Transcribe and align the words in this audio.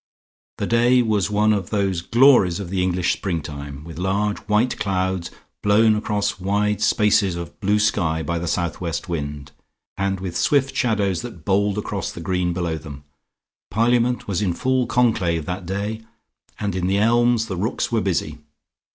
The 0.57 0.65
day 0.65 1.03
was 1.03 1.29
one 1.29 1.53
of 1.53 1.69
those 1.69 2.01
glories 2.01 2.59
of 2.59 2.71
the 2.71 2.81
English 2.81 3.13
spring 3.13 3.39
time, 3.39 3.83
with 3.83 3.99
large 3.99 4.39
white 4.47 4.79
clouds 4.79 5.29
blown 5.61 5.95
across 5.95 6.39
wide 6.39 6.81
spaces 6.81 7.35
of 7.35 7.59
blue 7.59 7.77
sky 7.77 8.23
by 8.23 8.39
the 8.39 8.47
southwest 8.47 9.07
wind, 9.07 9.51
and 9.97 10.19
with 10.19 10.35
swift 10.35 10.75
shadows 10.75 11.21
that 11.21 11.45
bowled 11.45 11.77
across 11.77 12.11
the 12.11 12.19
green 12.19 12.51
below 12.51 12.79
them. 12.79 13.03
Parliament 13.69 14.27
was 14.27 14.41
in 14.41 14.53
full 14.53 14.87
conclave 14.87 15.45
that 15.45 15.67
day, 15.67 16.01
and 16.59 16.75
in 16.75 16.87
the 16.87 16.97
elms 16.97 17.45
the 17.45 17.55
rooks 17.55 17.91
were 17.91 18.01
busy. 18.01 18.39